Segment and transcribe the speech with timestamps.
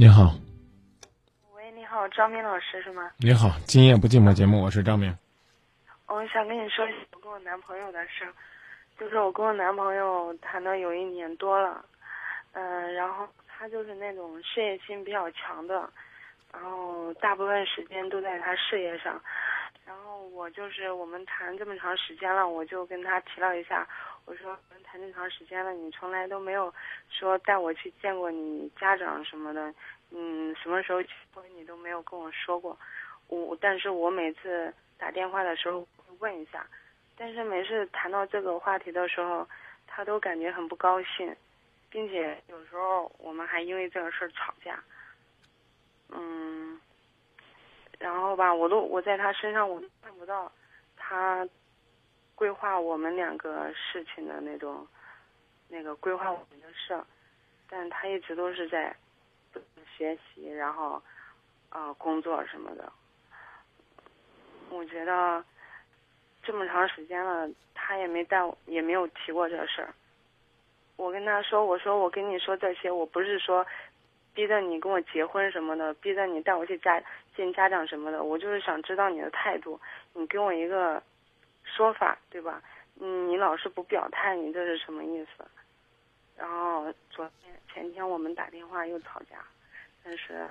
[0.00, 0.30] 你好，
[1.56, 3.10] 喂，你好，张明老师是吗？
[3.16, 5.12] 你好，今夜不寂寞节目，我是张明。
[6.06, 8.32] 我想跟你说一下我跟我男朋友的事儿，
[8.96, 11.84] 就是我跟我男朋友谈了有一年多了，
[12.52, 15.90] 嗯、然后他就是那种事业心比较强的，
[16.52, 19.20] 然后大部分时间都在他事业上，
[19.84, 23.84] 然后我就是我们谈这么长时间了，我就跟他提了一下，
[24.28, 26.72] 我说我们谈这么长时间了，你从来都没有
[27.08, 29.72] 说带我去见过你家长什么的，
[30.10, 32.78] 嗯，什么时候结婚你都没有跟我说过，
[33.28, 36.66] 我但是我每次打电话的时候会问一下，
[37.16, 39.48] 但是每次谈到这个话题的时候，
[39.86, 41.34] 他都感觉很不高兴，
[41.88, 44.78] 并且有时候我们还因为这个事儿吵架，
[46.10, 46.78] 嗯，
[47.98, 50.52] 然后吧，我都我在他身上我都看不到
[50.98, 51.48] 他
[52.38, 54.86] 规划我们两个事情的那种
[55.66, 57.04] 那个规划我们的事儿，
[57.68, 58.94] 但他一直都是在
[59.96, 61.02] 学习，然后
[61.70, 62.92] 呃工作什么的。
[64.70, 65.44] 我觉得
[66.44, 69.92] 这么长时间了，他也没带，也没有提过这事儿。
[70.94, 73.66] 我跟他说：“我说我跟你说这些，我不是说
[74.32, 77.02] 逼着你跟我结婚什么的，逼着你带我去家
[77.34, 79.80] 见家长什么的，我就是想知道你的态度，
[80.12, 81.02] 你给我一个
[81.76, 82.62] 说法，对吧？
[83.00, 85.44] 嗯，你老是不表态，你这是什么意思？”
[86.36, 89.44] 然后昨天前天我们打电话又吵架，
[90.02, 90.48] 但是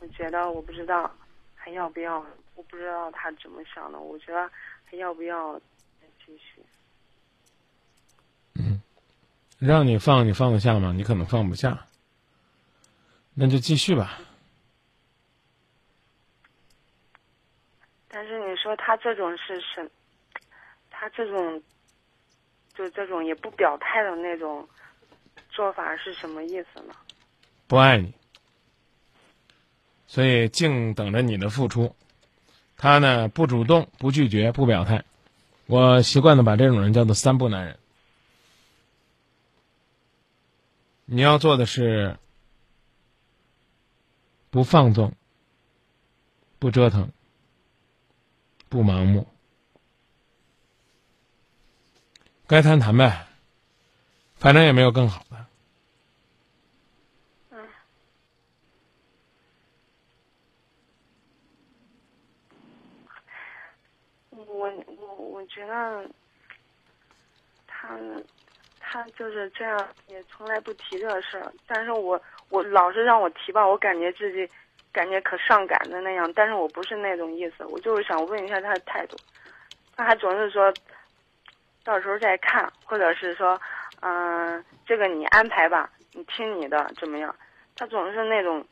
[0.00, 1.10] 我觉得我不知道
[1.54, 4.50] 还要不要，我不知道他怎么想的，我觉得
[4.84, 5.58] 还要不要
[6.00, 6.62] 再继续。
[8.54, 8.80] 嗯
[9.58, 10.92] 让你放，你放得下吗？
[10.94, 11.86] 你可能放不下，
[13.34, 14.18] 那就继续吧。
[18.08, 19.90] 但是你说他这种是什？
[20.98, 21.62] 他这种
[22.74, 24.66] 就这种也不表态的那种
[25.50, 26.94] 做法是什么意思呢？
[27.66, 28.14] 不爱你，
[30.06, 31.94] 所以静等着你的付出。
[32.78, 35.04] 他呢，不主动，不拒绝，不表态。
[35.66, 37.78] 我习惯的把这种人叫做“三不男人”。
[41.04, 42.16] 你要做的是
[44.50, 45.12] 不放纵，
[46.58, 47.10] 不折腾，
[48.68, 49.26] 不盲目，
[52.48, 53.26] 该谈谈呗，
[54.36, 55.36] 反正也没有更好的。
[57.50, 57.58] 嗯
[64.30, 66.08] 我我我觉得
[67.66, 67.88] 他
[68.78, 71.52] 他就是这样，也从来不提这事儿。
[71.66, 74.48] 但是我我老是让我提吧，我感觉自己
[74.92, 76.32] 感觉可上赶的那样。
[76.32, 79.16] 但是我不是那种意思，我就是想问一下他的态度。
[79.96, 80.72] 他还总是说，
[81.86, 83.58] 到时候再看，或者是说，
[84.00, 87.32] 嗯、这个你安排吧，你听你的怎么样？
[87.76, 88.66] 他总是那种，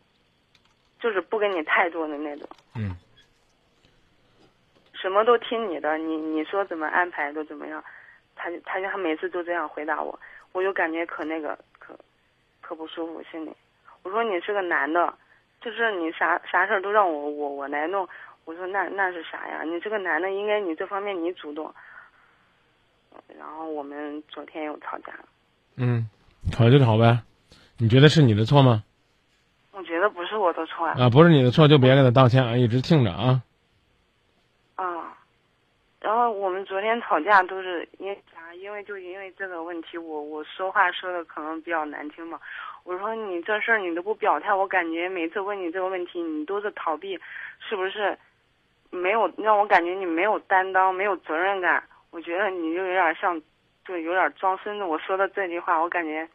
[0.99, 2.49] 就是不给你态度的那种。
[2.75, 2.91] 嗯。
[4.93, 7.83] 什么都听你的，你你说怎么安排都怎么样，
[8.35, 10.19] 他就他就他每次都这样回答我，
[10.51, 11.97] 我就感觉可那个可
[12.61, 13.55] 可不舒服心里。
[14.03, 15.15] 我说你是个男的，
[15.61, 18.09] 就是你啥啥事儿都让我我我来弄，
[18.45, 19.63] 我说那那是啥呀？
[19.63, 21.73] 你这个男的应该你这方面你主动。
[23.39, 25.25] 然后我们昨天又吵架了，
[25.77, 26.09] 嗯，
[26.53, 27.21] 吵就吵呗。
[27.79, 28.85] 你觉得是你的错吗？
[29.73, 30.95] 我觉得不是我的错啊。
[30.99, 33.43] 啊，不是你的错就别给他道歉啊，一直听着啊。
[34.77, 35.17] 啊，
[36.01, 38.55] 然后我们昨天吵架都是因为啥？
[38.55, 42.39] 因为就因为这个问题，我我说话说的可能比较难听嘛。
[42.85, 47.19] 我说你这事儿你都不表态，我感觉每次问你这个问题，你都是逃避，
[47.69, 48.17] 是不是？
[48.91, 51.83] 没有让我感觉你没有担当，没有责任感。
[52.15, 53.43] 我觉得你就有点像，
[53.85, 54.85] 就有点装孙子。
[54.85, 56.29] 我说的这句话，我感觉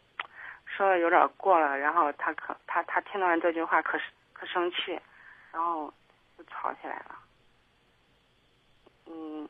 [0.65, 1.77] 说的有点过了。
[1.77, 3.97] 然后他可他他听到完这句话可
[4.33, 4.99] 可生气，
[5.53, 5.87] 然后
[6.37, 7.15] 就吵起来了。
[9.05, 9.49] 嗯，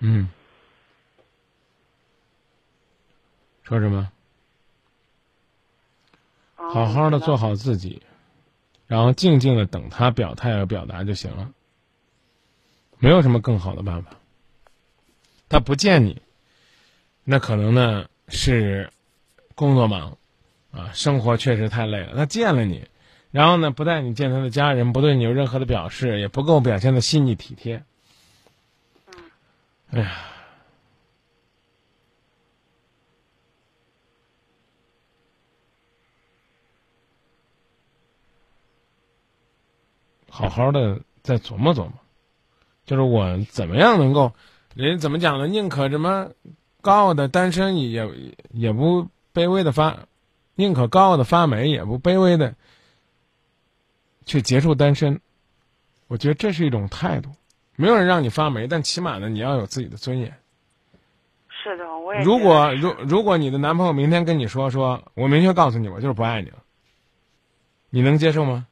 [0.00, 0.28] 嗯，
[3.62, 4.12] 说什么？
[6.58, 8.02] 嗯好好的做好自己，
[8.86, 11.50] 然后静静的等他表态和表达就行了。
[12.98, 14.10] 没有什么更好的办法。
[15.52, 16.22] 他不见你，
[17.24, 18.90] 那可能呢是
[19.54, 20.16] 工作忙，
[20.70, 22.16] 啊，生活确实太累了。
[22.16, 22.88] 他见了你，
[23.30, 27.84] 然后呢不带你见他的家人，不对你有任何的表示，也不够表现的细腻体贴。
[29.90, 30.24] 哎呀，
[40.30, 41.92] 好好的再琢磨琢磨，
[42.86, 44.32] 就是我怎么样能够，
[44.74, 45.46] 人家怎么讲呢？
[45.46, 46.30] 宁可什么
[46.80, 48.08] 高傲的单身也
[48.50, 50.06] 也不卑微的发，
[50.54, 52.54] 宁可高傲的发霉，也不卑微的
[54.24, 55.20] 去结束单身。
[56.08, 57.30] 我觉得这是一种态度。
[57.76, 60.34] 没有人让你发霉，但起码呢，你要有自己的尊严。
[61.48, 62.20] 是的，我也。
[62.22, 66.58] 如果如如果你的男朋友明天跟你说说，我明确告诉你，我就是不爱你了，
[67.90, 68.66] 你能接受吗？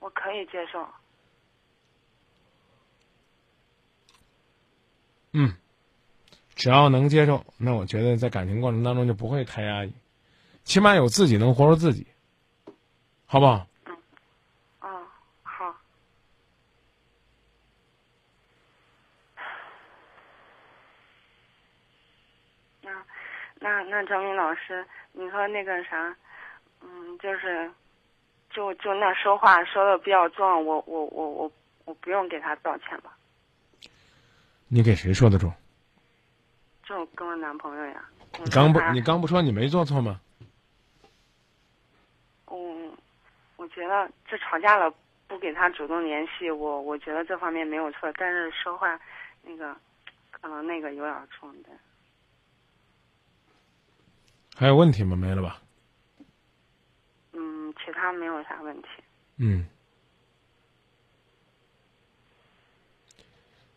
[0.00, 0.86] 我可以接受。
[5.36, 5.52] 嗯，
[6.54, 9.92] 只要能接受，那我觉得在感情过程当中就不会太压抑，
[10.62, 12.06] 起码有自己能活出自己，
[13.26, 13.66] 好不好？
[13.84, 13.96] 嗯，
[14.80, 15.02] 哦，
[15.42, 15.74] 好
[22.80, 22.92] 那
[23.58, 26.16] 那那张明老师，你说那个啥，
[26.80, 27.68] 嗯，就是，
[28.50, 31.52] 就就那说话说的比较重，我我我我
[31.86, 33.18] 我不用给他道歉吧？
[34.74, 35.52] 你给谁说的重？
[36.82, 38.04] 就跟我男朋友呀。
[38.42, 40.20] 你刚不你刚不说你没做错吗？
[42.50, 42.92] 嗯，
[43.54, 44.92] 我觉得这吵架了
[45.28, 48.98] 不给他主动联系，我我觉得这方面没有错，但是说话
[49.44, 49.76] 那个
[50.32, 51.68] 可能那个有点冲的。
[54.56, 55.14] 还有问题吗？
[55.14, 55.62] 没了吧？
[57.32, 58.88] 嗯，其他没有啥问题。
[59.36, 59.64] 嗯，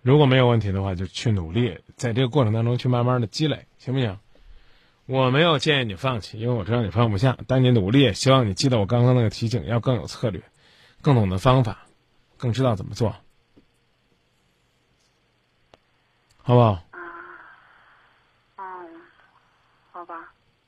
[0.07, 4.17] 如果没有问题的话，就去努力，在这个过程当中去慢慢的积累，行不行？
[5.05, 10.41] 我没有建议你放弃，因为我知道你放不下，但你努力，希望你记得我刚刚那个提醒，要更有策略，
[11.01, 11.85] 更懂得方法，
[12.37, 13.17] 更知道怎么做，
[16.41, 16.81] 好不好？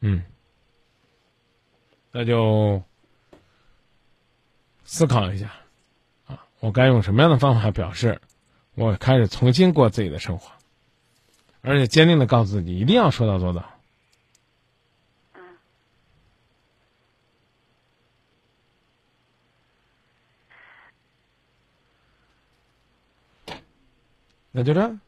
[0.01, 0.21] 嗯，
[2.11, 2.83] 那就
[4.83, 5.53] 思考一下，
[6.27, 8.19] 啊，我该用什么样的方法表示
[8.79, 10.49] 我开始重新过自己的生活，
[11.61, 13.65] 而且坚定的告诉自己一定要说到做到。
[24.51, 24.81] 那就这。
[24.81, 24.99] 嗯，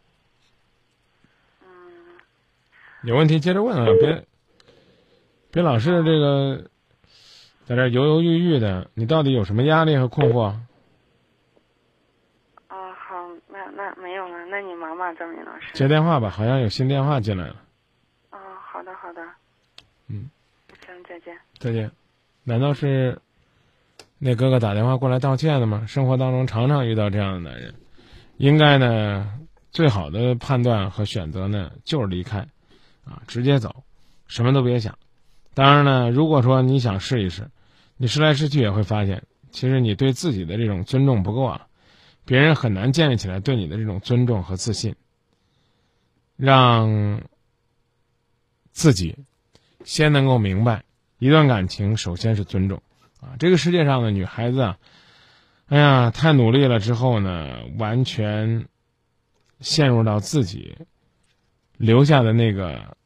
[3.04, 4.26] 有问题接着问啊，别。
[5.50, 6.70] 别老是这个，
[7.66, 10.56] 在这犹犹豫豫的，你到底有什么压力和困惑？
[12.70, 15.72] 哦，好，那那没有了，那你忙吧，张明老师。
[15.74, 17.56] 接电话吧，好像有新电话进来了。
[18.32, 19.22] 哦，好的，好的。
[20.08, 20.30] 嗯。
[20.86, 21.34] 行，再见。
[21.58, 21.90] 再见。
[22.44, 23.18] 难道是
[24.18, 25.86] 那哥哥打电话过来道歉的吗？
[25.88, 27.74] 生活当中常常遇到这样的男人，
[28.36, 29.40] 应该呢，
[29.72, 32.40] 最好的判断和选择呢，就是离开，
[33.06, 33.74] 啊，直接走，
[34.28, 34.98] 什么都别想。
[35.54, 37.48] 当然呢，如果说你想试一试，
[37.96, 41.68] 你试来试去也会发现，其实你对自己的这种尊重不够啊，
[42.26, 44.96] 别人很难建立起来对你的这种尊重和自信。
[46.36, 47.22] 让
[48.72, 49.18] 自己
[49.84, 50.84] 先能够明白，
[51.20, 52.82] 一段感情首先是尊重
[53.20, 53.36] 啊。
[53.38, 54.78] 这个世界上的女孩子啊，
[55.68, 58.68] 哎呀，太努力了之后呢，完全
[59.60, 60.78] 陷入到自己
[61.78, 62.98] 留下的那个。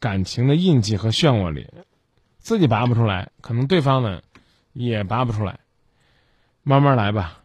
[0.00, 1.68] 感情的印记和漩涡里，
[2.38, 4.20] 自己拔不出来，可能对方呢
[4.72, 5.60] 也拔不出来。
[6.64, 7.41] 慢慢来吧，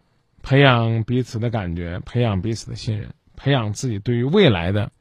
[0.48, 4.94] 培养彼此的感觉，培养彼此的信任，培养自己对于未来的、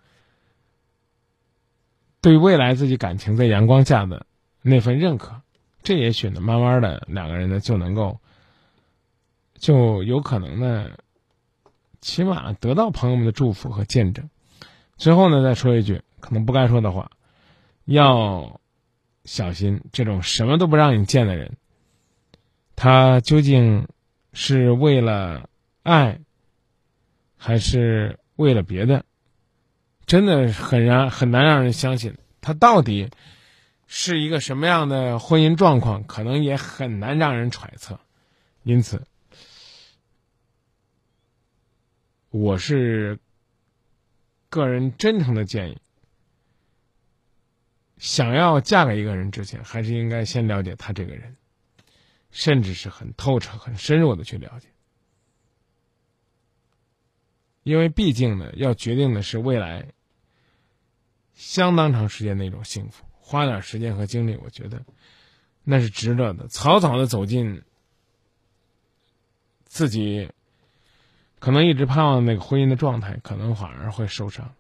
[2.20, 4.26] 对未来自己感情在阳光下的
[4.60, 5.40] 那份认可。
[5.84, 8.18] 这也许呢，慢慢的两个人呢就能够，
[9.56, 10.90] 就有可能呢，
[12.00, 14.28] 起码得到朋友们的祝福和见证。
[14.96, 17.12] 最后呢，再说一句可能不该说的话。
[17.84, 18.60] 要
[19.24, 21.56] 小心这种什么都不让你见的人，
[22.74, 23.86] 他究竟
[24.38, 25.48] 是为了
[25.82, 26.20] 爱，
[27.38, 29.02] 还是为了别的？
[30.04, 33.10] 真的很让很难让人相信他到底
[33.86, 37.98] 是一个什么样的婚姻状况，可能也很难让人揣测。
[38.62, 39.06] 因此，
[42.28, 43.18] 我是
[44.50, 45.78] 个人真诚的建议。
[47.96, 51.34] 想要嫁给一个人之前，还是应该先了解他这个人，
[52.36, 54.68] 甚至是很透彻、很深入的去了解，
[57.62, 59.94] 因为毕竟呢，要决定的是未来
[61.32, 63.06] 相当长时间的一种幸福。
[63.18, 64.84] 花点时间和精力，我觉得
[65.64, 66.46] 那是值得的。
[66.48, 67.62] 草草的走进
[69.64, 70.30] 自己
[71.38, 74.54] 可能一直盼望那个婚姻的状态，可能反而会受伤。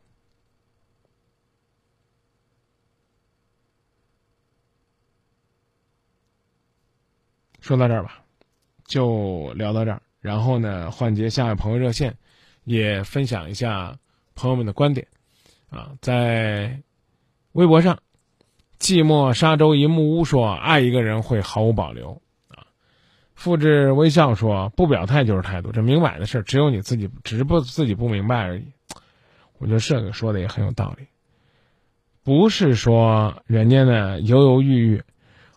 [7.66, 8.22] 说到这儿吧，
[8.84, 10.00] 就聊到这儿。
[10.20, 12.16] 然后呢，换接下一位朋友热线，
[12.62, 13.98] 也分享一下
[14.36, 15.08] 朋友们的观点。
[15.68, 16.80] 啊，在
[17.50, 17.98] 微博上
[18.78, 22.68] 寂寞沙洲一木屋说：“爱一个人会毫无保留。”啊，
[23.34, 28.64] 复制微笑说：“不表态就是态度，这明摆的事，只有你自己，只是不自己不明白而已。”
[29.58, 31.08] 我觉得这个说的也很有道理。
[32.22, 35.02] 不是说人家呢犹犹豫豫，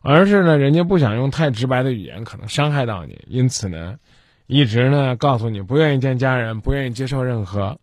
[0.02, 4.00] 而是呢人家不想用太直白的语言，可能伤害到你，因此呢，
[4.48, 7.80] 一直呢告诉你不愿意见家人，不愿意接受任何。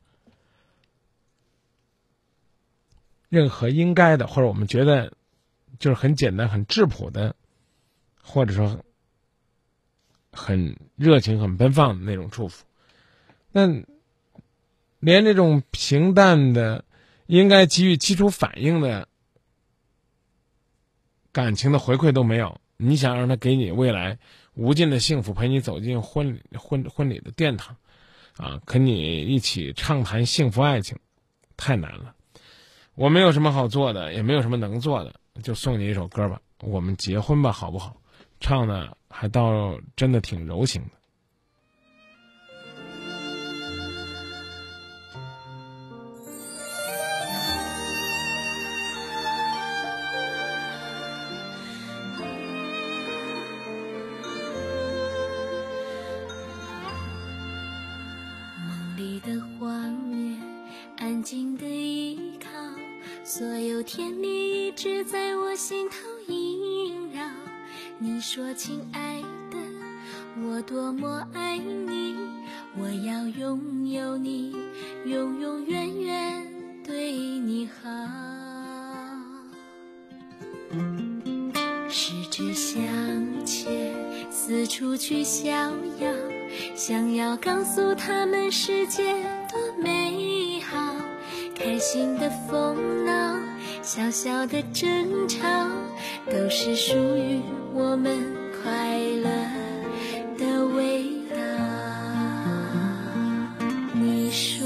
[3.29, 5.13] 任何应该的，或者我们觉得
[5.81, 7.35] 就是很简单、很质朴的，
[8.23, 8.79] 或者说
[10.33, 12.65] 很热情、很奔放的那种祝福，
[13.51, 13.67] 那
[15.01, 16.85] 连这种平淡的、
[17.27, 19.09] 应该给予基础反应的
[21.37, 24.19] 感情的回馈都没有，你想让他给你未来
[24.55, 27.77] 无尽的幸福，陪你走进婚婚婚礼的殿堂，
[28.39, 30.99] 啊，跟你一起畅谈幸福爱情，
[31.59, 32.15] 太难了。
[32.95, 37.95] 我没有什么好做的，也没有什么能做的，就送你一首歌吧，我们结婚吧，好不好？
[38.41, 40.96] 唱的还倒真的挺柔情的。
[59.21, 60.37] 的画面，
[60.99, 62.49] 安静的依靠。
[63.25, 65.97] 所有甜蜜一直在我心头
[66.33, 67.29] 萦绕。
[67.99, 69.59] 你说，亲爱的，
[70.43, 72.15] 我多么爱你，
[72.79, 74.55] 我要拥有你，
[75.07, 76.47] 永永远远
[76.85, 77.91] 对你好。
[81.89, 82.83] 十指相，
[84.47, 86.09] 四处去逍遥，
[86.77, 89.13] 想要告诉他们世界
[89.51, 90.95] 多美好。
[91.53, 93.37] 开心的疯闹，
[93.83, 95.43] 小小的争吵，
[96.31, 97.41] 都是属于
[97.75, 98.25] 我们
[98.63, 99.29] 快乐
[100.39, 101.37] 的味道。
[103.95, 104.65] 你说，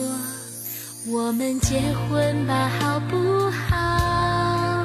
[1.06, 4.84] 我们结婚吧，好不好？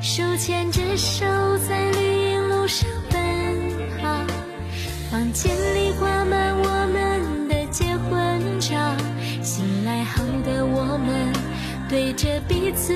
[0.00, 1.26] 手牵着手，
[1.68, 1.90] 在
[5.22, 8.76] 房间里挂满我们的结婚照。
[9.40, 11.32] 醒来后的我们，
[11.88, 12.92] 对着彼此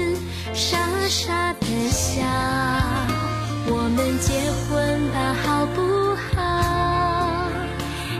[0.52, 0.76] 傻
[1.08, 2.24] 傻的笑。
[3.68, 4.32] 我们结
[4.66, 7.48] 婚吧，好不好？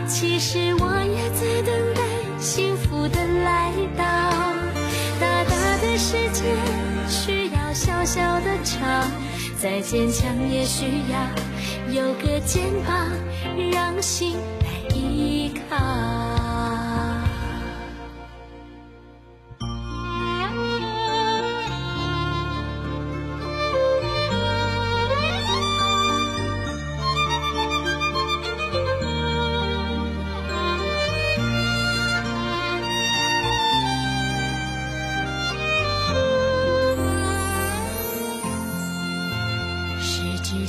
[0.07, 2.01] 其实我也在等待
[2.39, 4.05] 幸福的来到。
[5.19, 6.45] 大大的世界
[7.09, 8.85] 需要小小的巢，
[9.59, 11.19] 再坚强也需要
[11.91, 13.09] 有个肩膀，
[13.71, 16.36] 让心来依靠。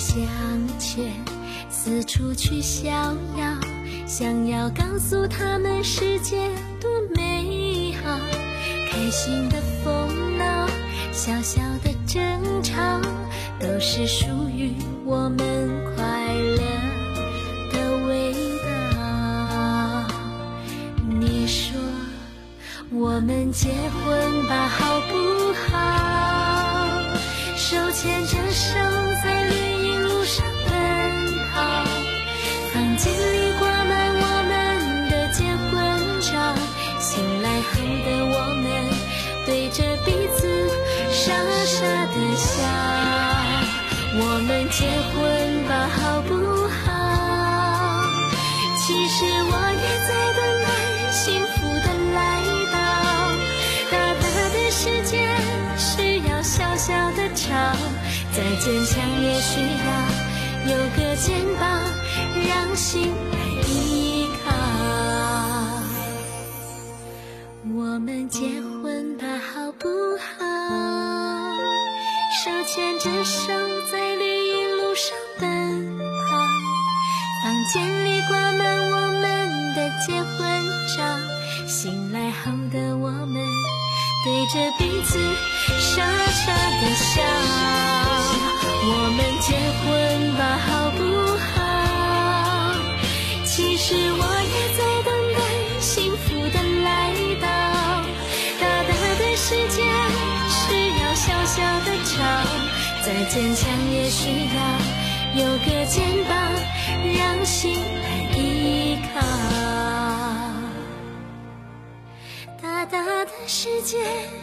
[0.09, 0.27] 相
[0.79, 1.05] 牵，
[1.69, 2.91] 四处去逍
[3.37, 3.55] 遥，
[4.07, 6.49] 想要告诉他们世界
[6.81, 8.19] 多美好。
[8.91, 10.67] 开心的疯闹，
[11.13, 12.75] 小小的争吵，
[13.61, 14.73] 都是属于
[15.05, 16.63] 我们快乐
[17.71, 18.33] 的味
[18.65, 20.07] 道。
[21.21, 21.79] 你说，
[22.91, 25.77] 我们结婚吧，好不好？
[27.57, 28.75] 手牵着手，
[58.39, 61.67] 再坚强也需要有个肩膀。
[62.49, 63.37] 让心来
[63.69, 64.55] 依靠，
[67.75, 70.47] 我们结婚吧，好不好？
[72.45, 73.53] 手牵着手，
[73.91, 76.37] 在绿荫路上奔跑，
[77.43, 80.39] 房间里挂满我们的结婚
[80.97, 81.03] 照，
[81.67, 83.43] 醒来后的我们
[84.25, 85.19] 对着彼此
[85.79, 87.23] 傻傻的笑，
[88.83, 89.47] 我们结
[89.79, 89.87] 婚
[90.37, 90.99] 吧，好不
[91.39, 91.57] 好？
[93.45, 95.39] 其实我也在等待
[95.81, 96.87] 幸福的来
[97.41, 97.47] 到。
[98.61, 99.77] 大大的世界
[100.51, 100.59] 需
[100.99, 102.17] 要小小的巢，
[103.05, 104.59] 再坚强也需要
[105.45, 105.97] 有个肩
[106.29, 106.37] 膀，
[107.17, 107.79] 让心
[112.91, 113.99] 大的世界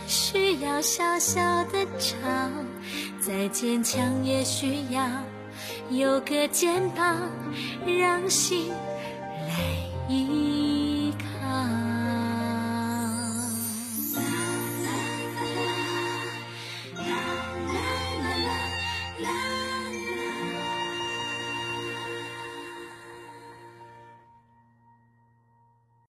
[0.08, 2.18] 需要小小的巢，
[3.20, 5.04] 再坚强也需要
[5.90, 7.30] 有个肩膀，
[7.86, 8.72] 让心。